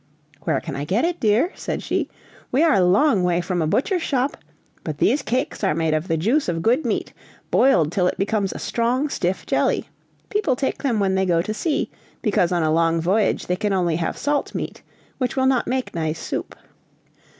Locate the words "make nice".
15.67-16.17